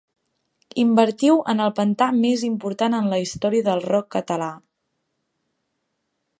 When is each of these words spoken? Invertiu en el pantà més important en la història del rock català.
Invertiu 0.83 1.35
en 1.53 1.61
el 1.65 1.73
pantà 1.81 2.07
més 2.23 2.45
important 2.49 2.97
en 3.01 3.11
la 3.13 3.21
història 3.27 3.67
del 3.71 3.87
rock 3.91 4.11
català. 4.19 4.51